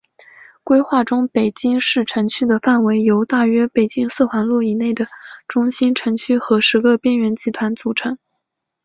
[0.63, 5.05] 规划中北京市城区的范围由大约北京四环路以内的
[5.47, 8.17] 中心城区和十个边缘集团组成。